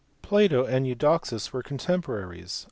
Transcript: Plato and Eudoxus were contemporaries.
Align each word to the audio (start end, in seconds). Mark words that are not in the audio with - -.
Plato 0.23 0.65
and 0.65 0.87
Eudoxus 0.87 1.53
were 1.53 1.61
contemporaries. 1.61 2.59